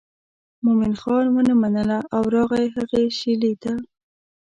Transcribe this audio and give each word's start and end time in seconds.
مومن 0.63 0.93
خان 1.01 1.25
ونه 1.31 1.53
منله 1.61 1.99
او 2.15 2.23
راغی 2.35 2.65
هغې 2.75 3.03
شېلې 3.19 3.53
ته. 3.61 3.73